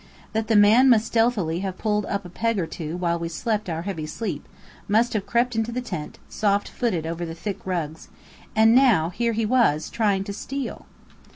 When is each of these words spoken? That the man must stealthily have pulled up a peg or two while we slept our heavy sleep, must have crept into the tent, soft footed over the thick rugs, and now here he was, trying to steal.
That 0.33 0.47
the 0.47 0.55
man 0.55 0.89
must 0.89 1.05
stealthily 1.05 1.59
have 1.59 1.77
pulled 1.77 2.07
up 2.07 2.25
a 2.25 2.29
peg 2.29 2.57
or 2.57 2.65
two 2.65 2.97
while 2.97 3.19
we 3.19 3.29
slept 3.29 3.69
our 3.69 3.83
heavy 3.83 4.07
sleep, 4.07 4.47
must 4.87 5.13
have 5.13 5.27
crept 5.27 5.55
into 5.55 5.71
the 5.71 5.79
tent, 5.79 6.17
soft 6.27 6.67
footed 6.69 7.05
over 7.05 7.23
the 7.23 7.35
thick 7.35 7.63
rugs, 7.67 8.09
and 8.55 8.73
now 8.73 9.11
here 9.11 9.33
he 9.33 9.45
was, 9.45 9.91
trying 9.91 10.23
to 10.23 10.33
steal. 10.33 10.87